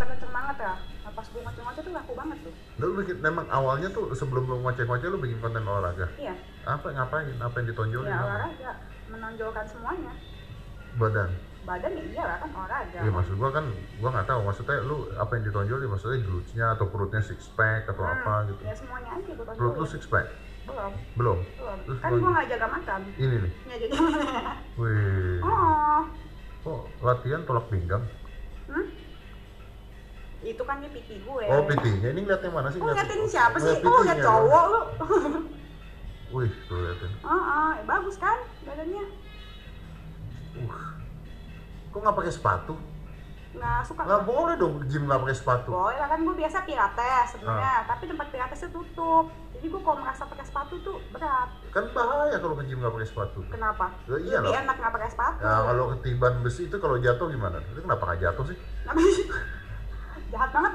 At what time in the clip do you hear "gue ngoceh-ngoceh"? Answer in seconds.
1.26-1.82